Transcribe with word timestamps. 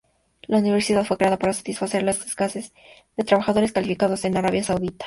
La 0.47 0.57
universidad 0.57 1.05
fue 1.05 1.17
creada 1.17 1.37
para 1.37 1.53
satisfacer 1.53 2.01
la 2.01 2.09
escasez 2.09 2.73
de 3.17 3.23
trabajadores 3.23 3.71
calificados 3.71 4.25
en 4.25 4.35
Arabia 4.35 4.63
Saudita. 4.63 4.97